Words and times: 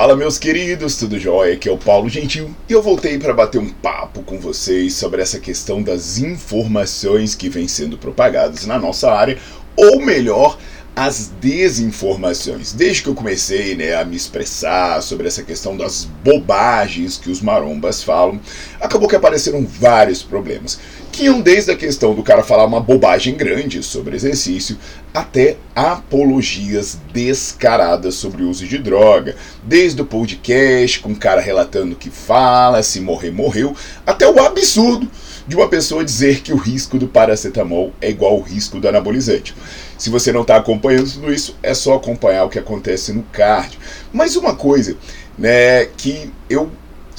Fala 0.00 0.16
meus 0.16 0.38
queridos, 0.38 0.96
tudo 0.96 1.18
jóia? 1.18 1.52
Aqui 1.52 1.68
é 1.68 1.72
o 1.72 1.76
Paulo 1.76 2.08
Gentil 2.08 2.56
e 2.66 2.72
eu 2.72 2.80
voltei 2.80 3.18
para 3.18 3.34
bater 3.34 3.58
um 3.58 3.68
papo 3.68 4.22
com 4.22 4.40
vocês 4.40 4.94
sobre 4.94 5.20
essa 5.20 5.38
questão 5.38 5.82
das 5.82 6.16
informações 6.16 7.34
que 7.34 7.50
vêm 7.50 7.68
sendo 7.68 7.98
propagadas 7.98 8.64
na 8.64 8.78
nossa 8.78 9.12
área, 9.12 9.36
ou 9.76 10.00
melhor, 10.00 10.56
as 10.96 11.30
desinformações. 11.38 12.72
Desde 12.72 13.02
que 13.02 13.10
eu 13.10 13.14
comecei 13.14 13.74
né, 13.74 13.94
a 13.94 14.02
me 14.02 14.16
expressar 14.16 15.02
sobre 15.02 15.28
essa 15.28 15.42
questão 15.42 15.76
das 15.76 16.08
bobagens 16.24 17.18
que 17.18 17.30
os 17.30 17.42
marombas 17.42 18.02
falam, 18.02 18.40
acabou 18.80 19.06
que 19.06 19.16
apareceram 19.16 19.66
vários 19.66 20.22
problemas. 20.22 20.80
Que 21.12 21.24
iam 21.24 21.40
desde 21.40 21.70
a 21.70 21.76
questão 21.76 22.14
do 22.14 22.22
cara 22.22 22.42
falar 22.42 22.64
uma 22.64 22.80
bobagem 22.80 23.34
grande 23.34 23.82
sobre 23.82 24.16
exercício, 24.16 24.78
até 25.12 25.56
apologias 25.74 26.98
descaradas 27.12 28.14
sobre 28.14 28.42
o 28.42 28.48
uso 28.48 28.66
de 28.66 28.78
droga. 28.78 29.34
Desde 29.62 30.00
o 30.00 30.04
podcast, 30.04 31.00
com 31.00 31.12
o 31.12 31.16
cara 31.16 31.40
relatando 31.40 31.96
que 31.96 32.10
fala, 32.10 32.82
se 32.82 33.00
morrer, 33.00 33.30
morreu, 33.30 33.74
até 34.06 34.28
o 34.28 34.40
absurdo 34.40 35.10
de 35.46 35.56
uma 35.56 35.68
pessoa 35.68 36.04
dizer 36.04 36.42
que 36.42 36.52
o 36.52 36.56
risco 36.56 36.96
do 36.96 37.08
paracetamol 37.08 37.92
é 38.00 38.08
igual 38.08 38.34
ao 38.34 38.40
risco 38.40 38.78
do 38.78 38.88
anabolizante. 38.88 39.54
Se 39.98 40.08
você 40.08 40.32
não 40.32 40.42
está 40.42 40.56
acompanhando 40.56 41.12
tudo 41.12 41.32
isso, 41.32 41.56
é 41.60 41.74
só 41.74 41.96
acompanhar 41.96 42.44
o 42.44 42.48
que 42.48 42.58
acontece 42.58 43.12
no 43.12 43.24
cardio. 43.24 43.80
Mas 44.12 44.36
uma 44.36 44.54
coisa 44.54 44.96
né, 45.36 45.86
que 45.96 46.30
eu 46.48 46.70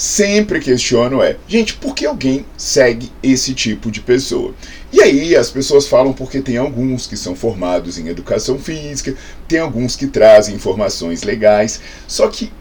sempre 0.02 0.60
questiono 0.60 1.22
é, 1.22 1.38
gente, 1.48 1.76
por 1.76 1.94
que 1.94 2.08
alguém 2.08 2.44
segue 2.58 3.12
esse 3.22 3.54
tipo 3.54 3.92
de 3.92 4.02
pessoa? 4.02 4.56
E 4.92 5.00
aí 5.00 5.36
as 5.36 5.52
pessoas 5.52 5.88
falam 5.88 6.12
porque 6.12 6.42
tem 6.42 6.58
alguns 6.58 7.06
que 7.06 7.16
são 7.16 7.36
formados 7.36 8.00
em 8.00 8.08
educação 8.08 8.58
física, 8.58 9.16
tem 9.48 9.60
alguns 9.60 9.96
que 9.96 10.08
trazem 10.08 10.56
informações 10.56 11.22
legais, 11.22 11.80
só 12.08 12.28
que, 12.30 12.52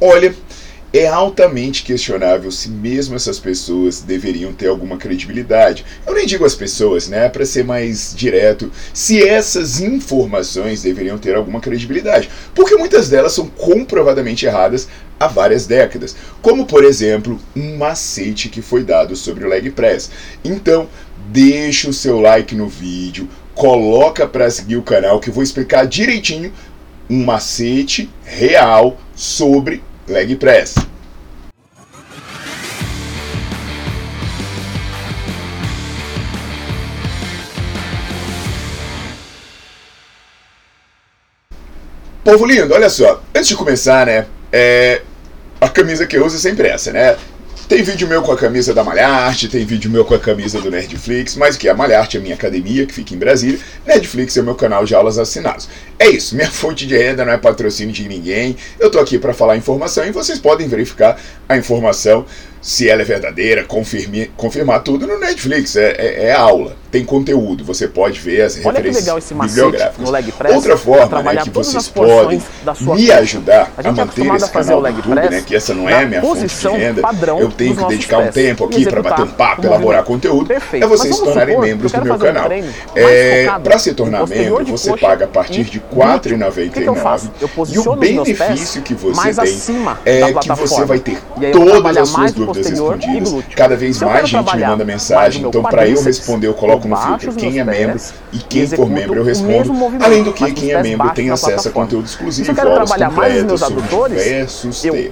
olha, 0.00 0.34
é 0.92 1.06
altamente 1.06 1.82
questionável 1.82 2.50
se 2.50 2.68
mesmo 2.68 3.14
essas 3.14 3.38
pessoas 3.38 4.00
deveriam 4.00 4.52
ter 4.52 4.68
alguma 4.68 4.96
credibilidade. 4.96 5.84
Eu 6.06 6.14
nem 6.14 6.26
digo 6.26 6.44
as 6.44 6.54
pessoas, 6.54 7.08
né, 7.08 7.28
para 7.28 7.44
ser 7.44 7.64
mais 7.64 8.14
direto, 8.16 8.72
se 8.94 9.22
essas 9.22 9.80
informações 9.80 10.82
deveriam 10.82 11.18
ter 11.18 11.36
alguma 11.36 11.60
credibilidade, 11.60 12.30
porque 12.54 12.76
muitas 12.76 13.08
delas 13.08 13.32
são 13.32 13.46
comprovadamente 13.48 14.46
erradas 14.46 14.88
há 15.20 15.26
várias 15.26 15.66
décadas, 15.66 16.16
como 16.40 16.64
por 16.64 16.84
exemplo, 16.84 17.38
um 17.54 17.76
macete 17.76 18.48
que 18.48 18.62
foi 18.62 18.82
dado 18.82 19.14
sobre 19.14 19.44
o 19.44 19.48
leg 19.48 19.70
press. 19.70 20.10
Então, 20.44 20.88
deixa 21.28 21.90
o 21.90 21.92
seu 21.92 22.20
like 22.20 22.54
no 22.54 22.68
vídeo, 22.68 23.28
coloca 23.54 24.26
para 24.26 24.50
seguir 24.50 24.76
o 24.76 24.82
canal 24.82 25.20
que 25.20 25.28
eu 25.28 25.34
vou 25.34 25.42
explicar 25.42 25.86
direitinho 25.86 26.52
um 27.10 27.24
macete 27.24 28.08
real 28.22 28.98
sobre 29.14 29.82
leg 30.08 30.36
press. 30.36 30.74
Povo 42.24 42.44
lindo, 42.44 42.74
olha 42.74 42.90
só, 42.90 43.22
antes 43.34 43.48
de 43.48 43.56
começar, 43.56 44.04
né, 44.04 44.26
é, 44.52 45.00
a 45.58 45.68
camisa 45.68 46.06
que 46.06 46.14
eu 46.14 46.26
uso 46.26 46.36
é 46.36 46.38
sempre 46.38 46.68
essa, 46.68 46.92
né? 46.92 47.16
Tem 47.68 47.82
vídeo 47.82 48.08
meu 48.08 48.22
com 48.22 48.32
a 48.32 48.36
camisa 48.36 48.72
da 48.72 48.82
Malharte, 48.82 49.48
tem 49.48 49.64
vídeo 49.64 49.90
meu 49.90 50.04
com 50.04 50.14
a 50.14 50.18
camisa 50.18 50.58
do 50.60 50.70
Nerdflix, 50.70 51.36
mas 51.36 51.56
que 51.56 51.68
a 51.68 51.74
Malharte 51.74 52.16
é 52.16 52.20
minha 52.20 52.34
academia, 52.34 52.86
que 52.86 52.94
fica 52.94 53.14
em 53.14 53.18
Brasília, 53.18 53.58
Nerdflix 53.86 54.36
é 54.36 54.40
o 54.40 54.44
meu 54.44 54.54
canal 54.54 54.84
de 54.86 54.94
aulas 54.94 55.18
assinados. 55.18 55.68
É 55.98 56.08
isso, 56.08 56.34
minha 56.36 56.50
fonte 56.52 56.86
de 56.86 56.96
renda 56.96 57.24
não 57.24 57.32
é 57.32 57.38
patrocínio 57.38 57.92
de 57.92 58.08
ninguém, 58.08 58.56
eu 58.78 58.90
tô 58.90 58.98
aqui 58.98 59.18
para 59.18 59.34
falar 59.34 59.56
informação 59.56 60.04
e 60.04 60.12
vocês 60.12 60.38
podem 60.38 60.68
verificar 60.68 61.20
a 61.48 61.56
informação 61.56 62.24
se 62.60 62.88
ela 62.88 63.02
é 63.02 63.04
verdadeira, 63.04 63.64
confirme, 63.64 64.30
confirmar 64.36 64.82
tudo 64.82 65.06
no 65.06 65.18
Netflix. 65.18 65.76
É, 65.76 65.90
é, 65.92 66.24
é, 66.26 66.32
aula, 66.32 66.76
tem 66.90 67.04
conteúdo, 67.04 67.64
você 67.64 67.86
pode 67.86 68.20
ver 68.20 68.42
as 68.42 68.56
Olha 68.64 68.80
referências 68.80 69.32
bibliográficas. 69.32 70.54
Outra 70.54 70.76
forma 70.76 71.22
né, 71.22 71.42
que 71.42 71.50
vocês 71.50 71.88
podem 71.88 72.42
me 72.94 73.12
ajudar 73.12 73.72
a, 73.76 73.88
a 73.88 73.92
manter 73.92 74.34
esse 74.34 74.50
canal 74.50 74.82
do 74.82 74.88
YouTube, 74.88 75.14
né, 75.14 75.42
que 75.46 75.54
essa 75.54 75.74
não 75.74 75.88
é 75.88 76.04
minha 76.04 76.20
fonte 76.20 76.46
de 76.46 76.68
renda, 76.68 77.02
eu 77.40 77.50
tenho 77.50 77.76
que 77.76 77.84
dedicar 77.86 78.18
um 78.18 78.30
tempo 78.30 78.64
aqui 78.64 78.84
para 78.84 79.02
bater 79.02 79.22
um 79.22 79.28
papo, 79.28 79.64
elaborar 79.64 80.02
conteúdo, 80.04 80.46
Perfeito. 80.46 80.84
é 80.84 80.86
vocês 80.86 81.14
se 81.14 81.22
tornarem 81.22 81.54
supor, 81.54 81.66
membros 81.66 81.92
do 81.92 82.04
meu 82.04 82.18
canal. 82.18 82.50
É, 82.94 83.46
para 83.62 83.78
se 83.78 83.94
tornar 83.94 84.26
membro, 84.26 84.64
você 84.66 84.96
paga 84.96 85.24
a 85.26 85.28
partir 85.28 85.64
de 85.64 85.80
4,99 85.94 87.30
e 87.72 87.78
o 87.78 87.96
benefício 87.96 88.82
que 88.82 88.94
você 88.94 89.34
tem 89.34 89.86
é 90.04 90.32
que 90.32 90.48
você 90.48 90.84
vai 90.84 90.98
ter 90.98 91.20
todas 91.52 91.96
as 91.96 92.08
suas 92.08 92.32
dúvidas 92.32 92.48
dúvidas 92.48 92.70
respondidas. 92.70 93.44
Cada 93.54 93.76
vez 93.76 94.00
mais 94.00 94.28
gente 94.28 94.56
me 94.56 94.64
manda 94.64 94.84
mensagem, 94.84 95.46
então 95.46 95.62
para 95.62 95.88
eu 95.88 96.02
responder 96.02 96.46
eu 96.46 96.54
coloco 96.54 96.88
no 96.88 96.96
filtro 96.96 97.32
quem 97.32 97.58
é 97.58 97.64
membro 97.64 98.00
e 98.32 98.38
quem 98.38 98.66
for 98.66 98.88
membro 98.88 99.16
eu 99.20 99.24
respondo. 99.24 99.72
Além 100.00 100.22
do 100.22 100.32
que 100.32 100.52
quem 100.52 100.72
é 100.72 100.82
membro 100.82 101.10
tem 101.10 101.30
acesso 101.30 101.68
a 101.68 101.70
conteúdo 101.70 102.06
exclusivo, 102.06 102.58
aulas 102.60 102.92
completas 102.92 103.60
sobre 103.60 103.82
diversos 103.82 104.82
temas. 104.82 105.08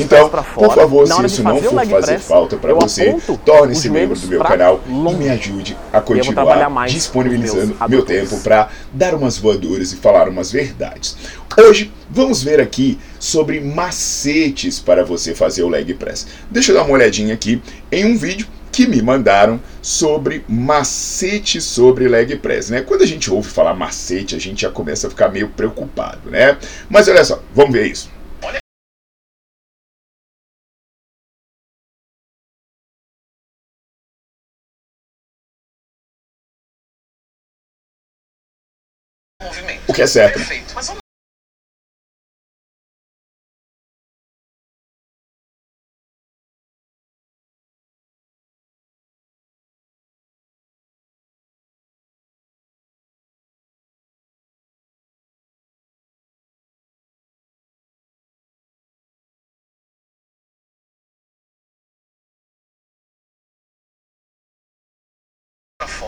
Então, 0.00 0.30
por 0.54 0.74
favor, 0.74 1.06
se 1.06 1.26
isso 1.26 1.42
não 1.42 1.56
for 1.58 1.86
fazer 1.86 2.18
falta 2.18 2.56
para 2.56 2.74
você, 2.74 3.16
torne-se 3.44 3.88
membro 3.90 4.18
do 4.18 4.26
meu 4.26 4.42
canal 4.42 4.80
e 4.86 4.92
me 4.92 5.28
ajude 5.28 5.76
a 5.92 6.00
continuar 6.00 6.86
disponibilizando 6.86 7.76
meu 7.88 8.04
tempo 8.04 8.38
para 8.40 8.68
dar 8.92 9.14
umas 9.14 9.38
voadoras 9.38 9.92
e 9.92 9.96
falar 9.96 10.11
umas 10.28 10.52
verdades. 10.52 11.16
Hoje 11.56 11.92
vamos 12.10 12.42
ver 12.42 12.60
aqui 12.60 12.98
sobre 13.18 13.60
macetes 13.60 14.78
para 14.78 15.04
você 15.04 15.34
fazer 15.34 15.62
o 15.62 15.68
leg 15.68 15.94
press. 15.94 16.26
Deixa 16.50 16.72
eu 16.72 16.76
dar 16.76 16.82
uma 16.82 16.94
olhadinha 16.94 17.34
aqui 17.34 17.60
em 17.90 18.04
um 18.04 18.16
vídeo 18.16 18.46
que 18.70 18.86
me 18.86 19.02
mandaram 19.02 19.60
sobre 19.82 20.44
macete 20.48 21.60
sobre 21.60 22.08
leg 22.08 22.36
press, 22.36 22.70
né? 22.70 22.80
Quando 22.80 23.02
a 23.02 23.06
gente 23.06 23.30
ouve 23.30 23.50
falar 23.50 23.74
macete, 23.74 24.34
a 24.34 24.40
gente 24.40 24.62
já 24.62 24.70
começa 24.70 25.06
a 25.06 25.10
ficar 25.10 25.28
meio 25.28 25.48
preocupado, 25.48 26.30
né? 26.30 26.56
Mas 26.88 27.06
olha 27.06 27.22
só, 27.24 27.42
vamos 27.54 27.72
ver 27.72 27.86
isso. 27.86 28.10
O 39.92 39.94
que 39.94 40.00
é 40.00 40.06
certo. 40.06 40.40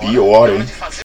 Pior, 0.00 0.48
hein? 0.48 1.03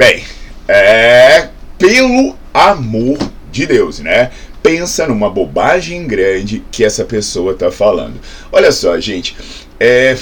Bem, 0.00 0.24
é. 0.66 1.50
Pelo 1.76 2.34
amor 2.54 3.18
de 3.52 3.66
Deus, 3.66 3.98
né? 3.98 4.30
Pensa 4.62 5.06
numa 5.06 5.28
bobagem 5.28 6.06
grande 6.06 6.64
que 6.72 6.82
essa 6.82 7.04
pessoa 7.04 7.52
tá 7.52 7.70
falando. 7.70 8.14
Olha 8.50 8.72
só, 8.72 8.98
gente. 8.98 9.36
É. 9.78 10.16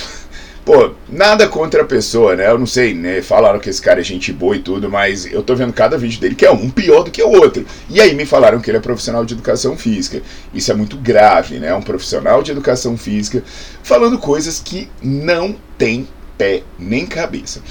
Pô, 0.64 0.94
nada 1.08 1.46
contra 1.46 1.82
a 1.82 1.86
pessoa, 1.86 2.34
né? 2.34 2.48
Eu 2.48 2.58
não 2.58 2.66
sei, 2.66 2.92
né? 2.92 3.22
Falaram 3.22 3.60
que 3.60 3.70
esse 3.70 3.80
cara 3.80 4.00
é 4.00 4.02
gente 4.02 4.32
boa 4.32 4.56
e 4.56 4.58
tudo, 4.58 4.90
mas 4.90 5.32
eu 5.32 5.44
tô 5.44 5.54
vendo 5.54 5.72
cada 5.72 5.96
vídeo 5.96 6.20
dele 6.20 6.34
que 6.34 6.44
é 6.44 6.50
um 6.50 6.70
pior 6.70 7.04
do 7.04 7.12
que 7.12 7.22
o 7.22 7.30
outro. 7.30 7.64
E 7.88 8.00
aí 8.00 8.16
me 8.16 8.26
falaram 8.26 8.60
que 8.60 8.68
ele 8.68 8.78
é 8.78 8.80
profissional 8.80 9.24
de 9.24 9.34
educação 9.34 9.76
física. 9.76 10.20
Isso 10.52 10.72
é 10.72 10.74
muito 10.74 10.96
grave, 10.96 11.60
né? 11.60 11.72
Um 11.72 11.82
profissional 11.82 12.42
de 12.42 12.50
educação 12.50 12.96
física 12.96 13.44
falando 13.84 14.18
coisas 14.18 14.58
que 14.58 14.90
não 15.00 15.54
tem 15.78 16.08
pé 16.36 16.64
nem 16.78 17.06
cabeça. 17.06 17.62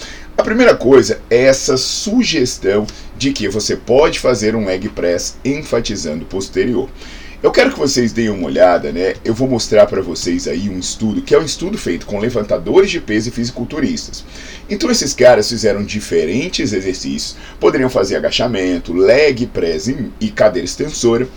Primeira 0.48 0.74
coisa 0.74 1.20
é 1.30 1.44
essa 1.44 1.76
sugestão 1.76 2.88
de 3.18 3.34
que 3.34 3.50
você 3.50 3.76
pode 3.76 4.18
fazer 4.18 4.56
um 4.56 4.66
leg 4.66 4.88
press 4.88 5.36
enfatizando 5.44 6.24
o 6.24 6.26
posterior. 6.26 6.90
Eu 7.44 7.52
quero 7.52 7.74
que 7.74 7.78
vocês 7.78 8.14
deem 8.14 8.30
uma 8.30 8.46
olhada, 8.46 8.94
né? 8.94 9.16
Eu 9.26 9.34
vou 9.34 9.46
mostrar 9.46 9.86
para 9.88 10.02
vocês 10.02 10.48
aí 10.48 10.70
um 10.70 10.80
estudo, 10.80 11.22
que 11.22 11.36
é 11.36 11.38
um 11.38 11.44
estudo 11.44 11.78
feito 11.78 12.06
com 12.06 12.18
levantadores 12.18 12.90
de 12.90 13.02
peso 13.02 13.28
e 13.28 13.32
fisiculturistas. 13.34 14.24
Então 14.70 14.90
esses 14.90 15.14
caras 15.14 15.50
fizeram 15.50 15.84
diferentes 15.84 16.72
exercícios, 16.72 17.36
poderiam 17.60 17.90
fazer 17.90 18.16
agachamento, 18.16 18.94
leg 18.94 19.48
press 19.48 19.90
e 20.22 20.30
cadeira 20.30 20.64
extensora 20.64 21.28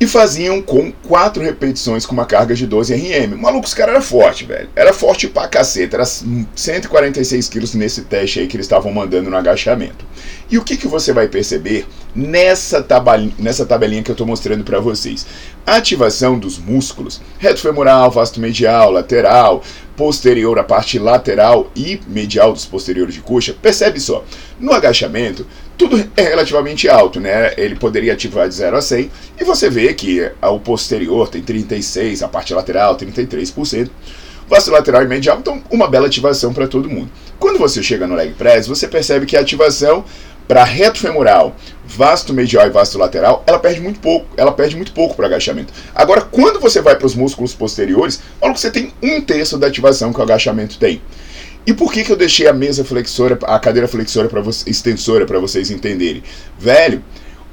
e 0.00 0.06
faziam 0.06 0.62
com 0.62 0.92
quatro 0.92 1.42
repetições 1.42 2.06
com 2.06 2.12
uma 2.12 2.24
carga 2.24 2.54
de 2.54 2.66
12 2.66 2.94
RM. 2.94 3.36
Maluco, 3.36 3.66
os 3.66 3.74
caras 3.74 3.94
era 3.96 4.02
forte, 4.02 4.44
velho. 4.44 4.68
Era 4.76 4.92
forte 4.92 5.26
pra 5.26 5.48
caceta. 5.48 5.96
Era 5.96 6.04
146 6.04 7.48
quilos 7.48 7.74
nesse 7.74 8.02
teste 8.02 8.40
aí 8.40 8.46
que 8.46 8.56
eles 8.56 8.66
estavam 8.66 8.92
mandando 8.92 9.28
no 9.28 9.36
agachamento. 9.36 10.04
E 10.50 10.56
o 10.56 10.64
que, 10.64 10.76
que 10.76 10.86
você 10.86 11.12
vai 11.12 11.26
perceber 11.26 11.86
nessa, 12.18 12.82
tabelinha, 12.82 13.32
nessa 13.38 13.64
tabelinha 13.64 14.02
que 14.02 14.10
eu 14.10 14.14
estou 14.14 14.26
mostrando 14.26 14.64
para 14.64 14.80
vocês? 14.80 15.24
Ativação 15.64 16.38
dos 16.38 16.58
músculos, 16.58 17.20
reto 17.38 17.60
femoral, 17.60 18.10
vasto 18.10 18.40
medial, 18.40 18.90
lateral, 18.90 19.62
posterior, 19.96 20.58
a 20.58 20.64
parte 20.64 20.98
lateral 20.98 21.70
e 21.76 22.00
medial 22.08 22.52
dos 22.52 22.64
posteriores 22.64 23.14
de 23.14 23.20
coxa. 23.20 23.54
Percebe 23.60 24.00
só, 24.00 24.24
no 24.58 24.72
agachamento, 24.72 25.46
tudo 25.76 26.10
é 26.16 26.22
relativamente 26.22 26.88
alto, 26.88 27.20
né? 27.20 27.54
Ele 27.56 27.76
poderia 27.76 28.14
ativar 28.14 28.48
de 28.48 28.54
0 28.54 28.76
a 28.76 28.82
100 28.82 29.10
e 29.40 29.44
você 29.44 29.70
vê 29.70 29.94
que 29.94 30.28
o 30.42 30.58
posterior 30.58 31.28
tem 31.28 31.40
36, 31.40 32.22
a 32.22 32.28
parte 32.28 32.52
lateral 32.52 32.96
33%. 32.96 33.88
Vasto 34.48 34.70
lateral 34.70 35.02
e 35.02 35.06
medial, 35.06 35.38
então 35.38 35.62
uma 35.70 35.86
bela 35.86 36.06
ativação 36.06 36.54
para 36.54 36.66
todo 36.66 36.88
mundo. 36.88 37.10
Quando 37.38 37.58
você 37.58 37.82
chega 37.82 38.06
no 38.06 38.14
leg 38.14 38.32
press, 38.32 38.66
você 38.66 38.88
percebe 38.88 39.26
que 39.26 39.36
a 39.36 39.40
ativação 39.40 40.04
para 40.48 40.64
reto 40.64 40.98
femoral, 40.98 41.54
vasto 41.84 42.32
medial 42.32 42.66
e 42.66 42.70
vasto 42.70 42.96
lateral, 42.98 43.44
ela 43.46 43.58
perde 43.58 43.80
muito 43.80 44.00
pouco, 44.00 44.26
ela 44.36 44.50
perde 44.50 44.74
muito 44.74 44.92
pouco 44.92 45.14
para 45.14 45.26
agachamento. 45.26 45.72
Agora, 45.94 46.22
quando 46.22 46.58
você 46.58 46.80
vai 46.80 46.96
para 46.96 47.06
os 47.06 47.14
músculos 47.14 47.54
posteriores, 47.54 48.20
olha 48.40 48.54
que 48.54 48.60
você 48.60 48.70
tem 48.70 48.92
um 49.02 49.20
terço 49.20 49.58
da 49.58 49.66
ativação 49.66 50.12
que 50.12 50.18
o 50.18 50.22
agachamento 50.22 50.78
tem. 50.78 51.02
E 51.66 51.74
por 51.74 51.92
que, 51.92 52.02
que 52.02 52.10
eu 52.10 52.16
deixei 52.16 52.48
a 52.48 52.52
mesa 52.52 52.82
flexora, 52.82 53.38
a 53.42 53.58
cadeira 53.58 53.86
flexora 53.86 54.26
para 54.26 54.40
extensora 54.66 55.26
para 55.26 55.38
vocês 55.38 55.70
entenderem? 55.70 56.22
Velho, 56.58 57.04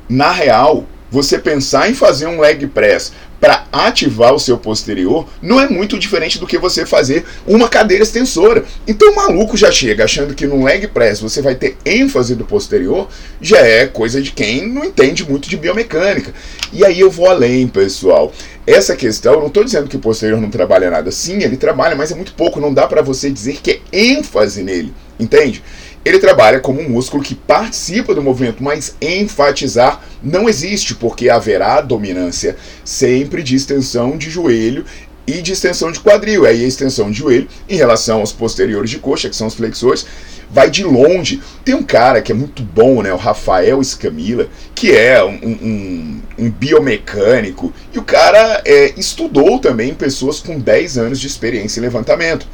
na 0.07 0.31
real, 0.31 0.86
você 1.15 1.39
pensar 1.39 1.89
em 1.89 1.94
fazer 1.94 2.27
um 2.27 2.41
leg 2.41 2.67
press 2.67 3.13
para 3.39 3.65
ativar 3.71 4.33
o 4.33 4.39
seu 4.39 4.57
posterior 4.57 5.25
não 5.41 5.62
é 5.62 5.69
muito 5.69 5.97
diferente 5.97 6.38
do 6.38 6.45
que 6.45 6.57
você 6.57 6.85
fazer 6.85 7.23
uma 7.47 7.69
cadeira 7.69 8.03
extensora. 8.03 8.65
Então 8.85 9.13
o 9.13 9.15
maluco 9.15 9.56
já 9.56 9.71
chega 9.71 10.03
achando 10.03 10.33
que 10.33 10.45
no 10.45 10.65
leg 10.65 10.88
press 10.89 11.21
você 11.21 11.41
vai 11.41 11.56
ter 11.56 11.77
ênfase 11.85 12.35
do 12.35 12.44
posterior, 12.44 13.07
já 13.39 13.59
é 13.59 13.85
coisa 13.85 14.21
de 14.21 14.31
quem 14.31 14.67
não 14.67 14.83
entende 14.83 15.23
muito 15.23 15.47
de 15.47 15.56
biomecânica. 15.56 16.33
E 16.73 16.83
aí 16.83 17.00
eu 17.00 17.09
vou 17.09 17.29
além, 17.29 17.65
pessoal. 17.65 18.33
Essa 18.68 18.94
questão, 18.94 19.39
não 19.39 19.47
estou 19.47 19.63
dizendo 19.63 19.88
que 19.88 19.95
o 19.95 20.00
posterior 20.00 20.41
não 20.41 20.50
trabalha 20.50 20.91
nada. 20.91 21.11
Sim, 21.11 21.44
ele 21.44 21.56
trabalha, 21.56 21.95
mas 21.95 22.11
é 22.11 22.15
muito 22.15 22.33
pouco. 22.33 22.59
Não 22.59 22.73
dá 22.73 22.88
para 22.88 23.01
você 23.01 23.31
dizer 23.31 23.59
que 23.63 23.71
é 23.71 23.79
ênfase 23.94 24.63
nele, 24.63 24.94
entende? 25.18 25.63
Ele 26.06 26.19
trabalha 26.19 26.60
como 26.60 26.80
um 26.80 26.88
músculo 26.88 27.24
que 27.24 27.34
participa 27.34 28.13
do 28.13 28.22
movimento, 28.22 28.63
mas 28.63 28.96
enfatizar 29.02 30.04
não 30.22 30.48
existe, 30.48 30.94
porque 30.94 31.30
haverá 31.30 31.81
dominância 31.81 32.56
sempre 32.84 33.42
de 33.42 33.56
extensão 33.56 34.16
de 34.16 34.30
joelho 34.30 34.86
e 35.25 35.42
de 35.42 35.54
extensão 35.54 35.92
de 35.92 36.00
quadril. 36.00 36.46
Aí 36.46 36.63
a 36.63 36.68
extensão 36.68 37.10
de 37.10 37.18
joelho 37.18 37.48
em 37.68 37.75
relação 37.75 38.19
aos 38.19 38.31
posteriores 38.31 38.92
de 38.92 39.00
coxa, 39.00 39.28
que 39.28 39.36
são 39.36 39.48
os 39.48 39.56
flexores, 39.56 40.06
vai 40.50 40.69
de 40.69 40.84
longe. 40.84 41.42
Tem 41.63 41.74
um 41.74 41.81
cara 41.81 42.22
que 42.22 42.31
é 42.31 42.36
muito 42.36 42.62
bom, 42.62 43.02
né, 43.02 43.12
o 43.12 43.18
Rafael 43.18 43.81
Escamila, 43.81 44.48
que 44.75 44.92
é 44.92 45.24
um, 45.24 45.40
um, 45.44 46.22
um 46.38 46.52
biomecânico, 46.52 47.74
e 47.92 47.98
o 47.98 48.04
cara 48.04 48.62
é, 48.63 48.94
estudou 48.96 49.57
também 49.57 49.94
pessoas 49.94 50.40
com 50.40 50.60
10 50.60 51.00
anos 51.00 51.19
de 51.19 51.25
experiência 51.25 51.80
em 51.80 51.84
levantamento. 51.84 52.48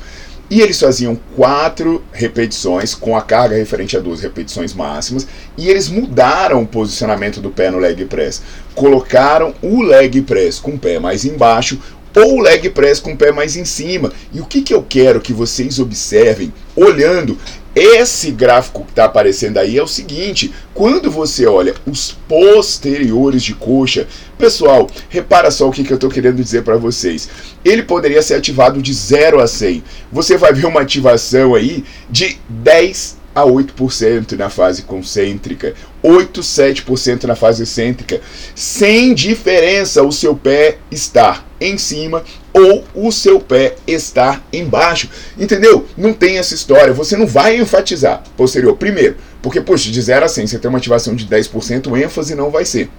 E 0.51 0.59
eles 0.59 0.77
faziam 0.77 1.17
quatro 1.33 2.03
repetições 2.11 2.93
com 2.93 3.15
a 3.15 3.21
carga 3.21 3.55
referente 3.55 3.95
a 3.95 4.01
duas 4.01 4.19
repetições 4.19 4.73
máximas. 4.73 5.25
E 5.57 5.69
eles 5.69 5.87
mudaram 5.87 6.61
o 6.61 6.67
posicionamento 6.67 7.39
do 7.39 7.49
pé 7.49 7.71
no 7.71 7.79
leg 7.79 8.03
press. 8.03 8.41
Colocaram 8.75 9.55
o 9.61 9.81
leg 9.81 10.21
press 10.23 10.59
com 10.59 10.71
o 10.71 10.77
pé 10.77 10.99
mais 10.99 11.23
embaixo 11.23 11.79
ou 12.13 12.39
o 12.39 12.41
leg 12.41 12.69
press 12.69 12.99
com 12.99 13.13
o 13.13 13.17
pé 13.17 13.31
mais 13.31 13.55
em 13.55 13.63
cima. 13.63 14.11
E 14.33 14.41
o 14.41 14.45
que, 14.45 14.61
que 14.61 14.73
eu 14.73 14.83
quero 14.83 15.21
que 15.21 15.31
vocês 15.31 15.79
observem 15.79 16.53
olhando 16.75 17.37
esse 17.75 18.31
gráfico 18.31 18.83
que 18.83 18.91
está 18.91 19.05
aparecendo 19.05 19.57
aí 19.57 19.77
é 19.77 19.83
o 19.83 19.87
seguinte: 19.87 20.53
quando 20.73 21.09
você 21.09 21.45
olha 21.45 21.73
os 21.85 22.11
posteriores 22.27 23.43
de 23.43 23.53
coxa, 23.53 24.07
pessoal, 24.37 24.89
repara 25.09 25.49
só 25.49 25.69
o 25.69 25.71
que, 25.71 25.83
que 25.83 25.91
eu 25.91 25.95
estou 25.95 26.09
querendo 26.09 26.43
dizer 26.43 26.63
para 26.63 26.77
vocês. 26.77 27.29
Ele 27.63 27.83
poderia 27.83 28.21
ser 28.21 28.35
ativado 28.35 28.81
de 28.81 28.93
0 28.93 29.39
a 29.39 29.47
100. 29.47 29.83
Você 30.11 30.37
vai 30.37 30.53
ver 30.53 30.65
uma 30.65 30.81
ativação 30.81 31.55
aí 31.55 31.83
de 32.09 32.37
10 32.49 33.21
a 33.33 33.43
8% 33.43 34.33
na 34.33 34.49
fase 34.49 34.81
concêntrica, 34.81 35.73
8, 36.03 36.41
7% 36.41 37.23
na 37.23 37.35
fase 37.35 37.63
excêntrica, 37.63 38.21
sem 38.55 39.13
diferença 39.13 40.03
o 40.03 40.11
seu 40.11 40.35
pé 40.35 40.77
estar 40.89 41.47
em 41.59 41.77
cima 41.77 42.23
ou 42.53 42.83
o 42.93 43.11
seu 43.11 43.39
pé 43.39 43.75
estar 43.85 44.43
embaixo. 44.51 45.09
Entendeu? 45.37 45.85
Não 45.97 46.13
tem 46.13 46.37
essa 46.37 46.55
história. 46.55 46.93
Você 46.93 47.15
não 47.15 47.27
vai 47.27 47.57
enfatizar 47.57 48.23
posterior. 48.35 48.75
Primeiro, 48.75 49.15
porque, 49.41 49.61
poxa, 49.61 49.91
de 49.91 50.01
0 50.01 50.25
a 50.25 50.27
100, 50.27 50.47
você 50.47 50.59
tem 50.59 50.69
uma 50.69 50.77
ativação 50.77 51.15
de 51.15 51.25
10%, 51.25 51.87
o 51.87 51.97
ênfase 51.97 52.35
não 52.35 52.49
vai 52.49 52.65
ser. 52.65 52.89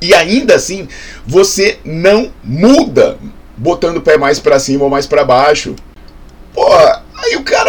E 0.00 0.14
ainda 0.14 0.54
assim, 0.54 0.88
você 1.26 1.78
não 1.84 2.32
muda 2.42 3.18
botando 3.56 3.98
o 3.98 4.02
pé 4.02 4.16
mais 4.16 4.38
para 4.38 4.58
cima 4.58 4.84
ou 4.84 4.90
mais 4.90 5.06
para 5.06 5.24
baixo. 5.24 5.74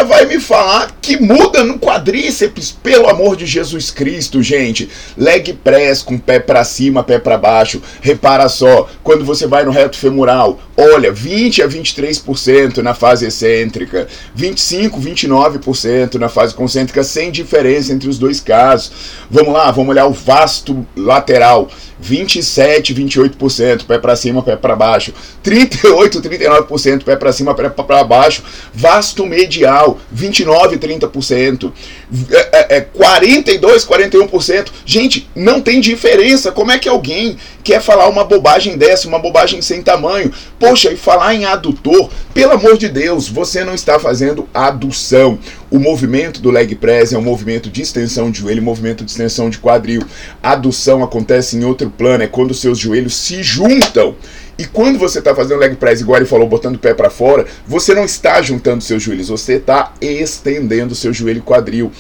Vai 0.04 0.26
me 0.26 0.40
falar 0.40 0.98
que 1.02 1.22
muda 1.22 1.64
no 1.64 1.80
quadríceps, 1.80 2.72
pelo 2.72 3.10
amor 3.10 3.36
de 3.36 3.46
Jesus 3.46 3.92
Cristo, 3.92 4.42
gente. 4.42 4.90
Leg 5.18 5.54
press 5.54 6.02
com 6.02 6.18
pé 6.18 6.40
para 6.40 6.64
cima, 6.64 7.04
pé 7.04 7.20
para 7.20 7.38
baixo. 7.38 7.82
Repara 8.02 8.50
só, 8.50 8.90
quando 9.04 9.26
você 9.26 9.48
vai 9.48 9.64
no 9.64 9.72
reto 9.72 9.98
femoral, 9.98 10.60
olha, 10.78 11.12
20 11.12 11.64
a 11.64 11.68
23% 11.68 12.78
na 12.78 12.94
fase 12.94 13.26
excêntrica, 13.26 14.08
25, 14.36 15.00
29% 15.00 16.16
na 16.16 16.30
fase 16.30 16.54
concêntrica, 16.54 17.04
sem 17.04 17.32
diferença 17.32 17.94
entre 17.94 18.10
os 18.10 18.18
dois 18.18 18.40
casos. 18.40 18.92
Vamos 19.30 19.54
lá, 19.54 19.72
vamos 19.72 19.90
olhar 19.90 20.06
o 20.06 20.14
vasto 20.14 20.86
lateral. 20.96 21.70
27, 22.02 22.96
28%, 22.96 23.86
pé 23.86 24.00
para 24.00 24.16
cima, 24.16 24.42
pé 24.42 24.56
para 24.56 24.76
baixo. 24.76 25.14
38, 25.44 26.20
39%, 26.20 27.04
pé 27.04 27.16
para 27.16 27.32
cima, 27.32 27.54
pé 27.54 27.70
para 27.70 28.04
baixo. 28.04 28.44
Vasto 28.74 29.26
medial, 29.26 30.00
29, 30.12 30.78
30%. 30.78 31.72
É, 32.32 32.78
é, 32.78 32.82
42, 32.82 33.86
41%. 33.86 34.68
Gente, 34.84 35.30
não 35.36 35.62
tem 35.62 35.80
diferença. 35.80 36.52
Como 36.52 36.72
é 36.72 36.80
que 36.80 36.90
alguém 36.90 37.38
quer 37.64 37.82
falar 37.82 38.10
uma 38.10 38.24
bobagem 38.24 38.78
dessa, 38.78 38.91
uma 39.08 39.20
bobagem 39.20 39.62
sem 39.62 39.82
tamanho? 39.82 40.32
Poxa, 40.60 40.92
e 40.92 40.98
falar 40.98 41.34
em 41.34 41.46
adutor, 41.46 42.10
pelo 42.34 42.54
amor 42.54 42.78
de 42.78 42.90
Deus, 42.90 43.28
você 43.28 43.64
não 43.64 43.74
está 43.74 44.00
fazendo 44.00 44.48
adução. 44.54 45.40
O 45.70 45.80
movimento 45.80 46.42
do 46.42 46.52
leg 46.52 46.76
press 46.76 47.14
é 47.14 47.18
um 47.18 47.22
movimento 47.22 47.70
de 47.70 47.82
extensão 47.82 48.30
de 48.30 48.40
joelho, 48.40 48.62
movimento 48.62 49.04
de 49.04 49.12
extensão 49.12 49.50
de 49.50 49.58
quadril. 49.58 50.02
A 50.42 50.52
adução 50.52 51.04
acontece 51.04 51.58
em 51.58 51.64
outro 51.64 51.90
plano, 51.90 52.24
é 52.24 52.28
quando 52.28 52.54
seus 52.54 52.78
joelhos 52.78 53.16
se 53.16 53.42
juntam. 53.42 54.16
E 54.58 54.66
quando 54.66 55.00
você 55.00 55.20
está 55.20 55.34
fazendo 55.34 55.60
leg 55.60 55.76
press, 55.76 56.02
igual 56.02 56.18
ele 56.18 56.28
falou, 56.28 56.48
botando 56.48 56.76
o 56.76 56.80
pé 56.80 56.94
para 56.94 57.10
fora, 57.10 57.46
você 57.66 57.96
não 57.96 58.06
está 58.06 58.42
juntando 58.42 58.84
seus 58.84 59.02
joelhos, 59.02 59.30
você 59.30 59.54
está 59.54 59.94
estendendo 60.00 60.94
seu 60.94 61.12
joelho 61.12 61.42
quadril. 61.42 61.92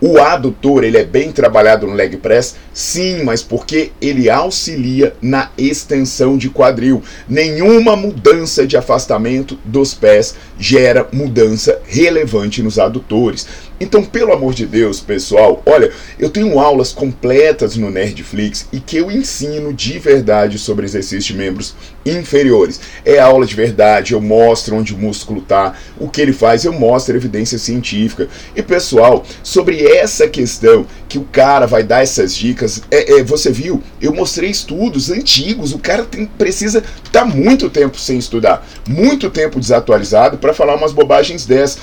O 0.00 0.18
adutor 0.18 0.82
ele 0.82 0.96
é 0.96 1.04
bem 1.04 1.30
trabalhado 1.30 1.86
no 1.86 1.92
leg 1.92 2.16
press, 2.16 2.56
sim, 2.72 3.22
mas 3.22 3.42
porque 3.42 3.92
ele 4.00 4.30
auxilia 4.30 5.14
na 5.20 5.50
extensão 5.58 6.38
de 6.38 6.48
quadril. 6.48 7.02
Nenhuma 7.28 7.94
mudança 7.94 8.66
de 8.66 8.78
afastamento 8.78 9.58
dos 9.64 9.92
pés 9.92 10.34
gera 10.58 11.06
mudança 11.12 11.80
relevante 11.86 12.62
nos 12.62 12.78
adutores. 12.78 13.46
Então, 13.80 14.04
pelo 14.04 14.34
amor 14.34 14.52
de 14.52 14.66
Deus, 14.66 15.00
pessoal, 15.00 15.62
olha, 15.64 15.90
eu 16.18 16.28
tenho 16.28 16.60
aulas 16.60 16.92
completas 16.92 17.76
no 17.76 17.90
Nerdflix 17.90 18.66
e 18.70 18.78
que 18.78 18.98
eu 18.98 19.10
ensino 19.10 19.72
de 19.72 19.98
verdade 19.98 20.58
sobre 20.58 20.84
exercícios 20.84 21.24
de 21.24 21.34
membros 21.34 21.74
inferiores. 22.04 22.78
É 23.06 23.18
aula 23.18 23.46
de 23.46 23.54
verdade, 23.54 24.12
eu 24.12 24.20
mostro 24.20 24.76
onde 24.76 24.94
o 24.94 24.98
músculo 24.98 25.40
tá, 25.40 25.74
o 25.98 26.10
que 26.10 26.20
ele 26.20 26.34
faz, 26.34 26.66
eu 26.66 26.74
mostro 26.74 27.16
evidência 27.16 27.58
científica. 27.58 28.28
E 28.54 28.62
pessoal, 28.62 29.24
sobre 29.42 29.82
essa 29.86 30.28
questão 30.28 30.84
que 31.08 31.16
o 31.16 31.24
cara 31.24 31.66
vai 31.66 31.82
dar 31.82 32.02
essas 32.02 32.34
dicas, 32.34 32.82
é, 32.90 33.18
é 33.18 33.22
você 33.22 33.50
viu? 33.50 33.82
Eu 33.98 34.12
mostrei 34.12 34.50
estudos 34.50 35.10
antigos, 35.10 35.72
o 35.72 35.78
cara 35.78 36.04
tem, 36.04 36.26
precisa 36.26 36.84
estar 37.02 37.20
tá 37.20 37.24
muito 37.24 37.70
tempo 37.70 37.98
sem 37.98 38.18
estudar, 38.18 38.66
muito 38.86 39.30
tempo 39.30 39.58
desatualizado 39.58 40.36
para 40.36 40.52
falar 40.52 40.76
umas 40.76 40.92
bobagens 40.92 41.46
dessas. 41.46 41.78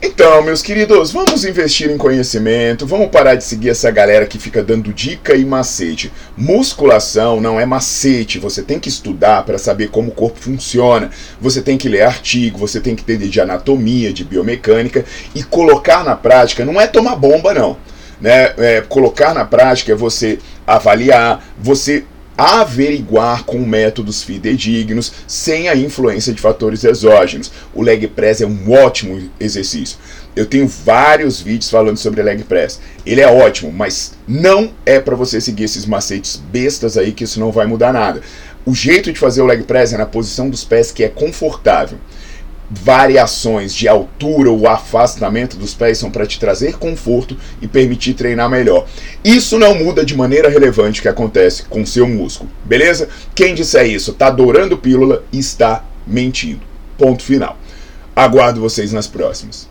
Então, 0.00 0.40
meus 0.42 0.62
queridos, 0.62 1.10
vamos 1.10 1.44
investir 1.44 1.90
em 1.90 1.98
conhecimento, 1.98 2.86
vamos 2.86 3.08
parar 3.08 3.34
de 3.34 3.42
seguir 3.42 3.70
essa 3.70 3.90
galera 3.90 4.26
que 4.26 4.38
fica 4.38 4.62
dando 4.62 4.92
dica 4.92 5.34
e 5.34 5.44
macete. 5.44 6.12
Musculação 6.36 7.40
não 7.40 7.58
é 7.58 7.66
macete, 7.66 8.38
você 8.38 8.62
tem 8.62 8.78
que 8.78 8.88
estudar 8.88 9.44
para 9.44 9.58
saber 9.58 9.88
como 9.88 10.10
o 10.10 10.14
corpo 10.14 10.38
funciona, 10.38 11.10
você 11.40 11.60
tem 11.60 11.76
que 11.76 11.88
ler 11.88 12.02
artigo, 12.02 12.58
você 12.58 12.80
tem 12.80 12.94
que 12.94 13.02
entender 13.02 13.26
de 13.26 13.40
anatomia, 13.40 14.12
de 14.12 14.22
biomecânica 14.22 15.04
e 15.34 15.42
colocar 15.42 16.04
na 16.04 16.14
prática 16.14 16.64
não 16.64 16.80
é 16.80 16.86
tomar 16.86 17.16
bomba, 17.16 17.52
não. 17.52 17.76
Né? 18.20 18.52
É, 18.56 18.80
colocar 18.80 19.34
na 19.34 19.44
prática 19.44 19.90
é 19.90 19.96
você 19.96 20.38
avaliar, 20.64 21.44
você 21.58 22.04
averiguar 22.38 23.42
com 23.42 23.58
métodos 23.58 24.22
fidedignos, 24.22 25.12
sem 25.26 25.68
a 25.68 25.74
influência 25.74 26.32
de 26.32 26.40
fatores 26.40 26.84
exógenos. 26.84 27.50
O 27.74 27.82
leg 27.82 28.06
press 28.06 28.40
é 28.40 28.46
um 28.46 28.70
ótimo 28.70 29.28
exercício. 29.40 29.98
Eu 30.36 30.46
tenho 30.46 30.68
vários 30.68 31.40
vídeos 31.40 31.68
falando 31.68 31.96
sobre 31.96 32.22
leg 32.22 32.44
press. 32.44 32.80
Ele 33.04 33.20
é 33.20 33.26
ótimo, 33.26 33.72
mas 33.72 34.12
não 34.26 34.70
é 34.86 35.00
para 35.00 35.16
você 35.16 35.40
seguir 35.40 35.64
esses 35.64 35.84
macetes 35.84 36.36
bestas 36.36 36.96
aí 36.96 37.10
que 37.10 37.24
isso 37.24 37.40
não 37.40 37.50
vai 37.50 37.66
mudar 37.66 37.92
nada. 37.92 38.20
O 38.64 38.72
jeito 38.72 39.12
de 39.12 39.18
fazer 39.18 39.42
o 39.42 39.46
leg 39.46 39.64
press 39.64 39.92
é 39.92 39.98
na 39.98 40.06
posição 40.06 40.48
dos 40.48 40.62
pés 40.62 40.92
que 40.92 41.02
é 41.02 41.08
confortável 41.08 41.98
variações 42.70 43.74
de 43.74 43.88
altura 43.88 44.50
ou 44.50 44.68
afastamento 44.68 45.56
dos 45.56 45.74
pés 45.74 45.98
são 45.98 46.10
para 46.10 46.26
te 46.26 46.38
trazer 46.38 46.76
conforto 46.76 47.36
e 47.62 47.66
permitir 47.66 48.14
treinar 48.14 48.48
melhor. 48.50 48.86
Isso 49.24 49.58
não 49.58 49.74
muda 49.74 50.04
de 50.04 50.16
maneira 50.16 50.48
relevante 50.48 51.00
o 51.00 51.02
que 51.02 51.08
acontece 51.08 51.64
com 51.64 51.86
seu 51.86 52.06
músculo, 52.06 52.50
beleza? 52.64 53.08
Quem 53.34 53.54
disser 53.54 53.86
isso 53.86 54.10
está 54.10 54.26
adorando 54.26 54.76
pílula 54.76 55.24
e 55.32 55.38
está 55.38 55.84
mentindo. 56.06 56.60
Ponto 56.96 57.22
final. 57.22 57.56
Aguardo 58.14 58.60
vocês 58.60 58.92
nas 58.92 59.06
próximas. 59.06 59.68